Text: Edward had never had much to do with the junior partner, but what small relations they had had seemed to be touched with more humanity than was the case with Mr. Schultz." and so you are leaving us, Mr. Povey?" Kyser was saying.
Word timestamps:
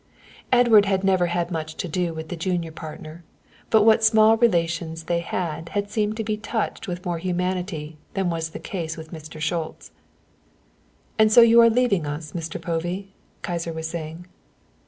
Edward 0.51 0.87
had 0.87 1.03
never 1.03 1.27
had 1.27 1.51
much 1.51 1.75
to 1.75 1.87
do 1.87 2.11
with 2.11 2.29
the 2.29 2.35
junior 2.35 2.71
partner, 2.71 3.23
but 3.69 3.83
what 3.83 4.03
small 4.03 4.35
relations 4.37 5.03
they 5.03 5.19
had 5.19 5.69
had 5.77 5.91
seemed 5.91 6.17
to 6.17 6.23
be 6.23 6.37
touched 6.37 6.87
with 6.87 7.05
more 7.05 7.19
humanity 7.19 7.97
than 8.15 8.27
was 8.31 8.49
the 8.49 8.57
case 8.57 8.97
with 8.97 9.11
Mr. 9.11 9.39
Schultz." 9.39 9.91
and 11.19 11.31
so 11.31 11.41
you 11.41 11.61
are 11.61 11.69
leaving 11.69 12.07
us, 12.07 12.31
Mr. 12.31 12.59
Povey?" 12.59 13.13
Kyser 13.43 13.73
was 13.73 13.87
saying. 13.87 14.25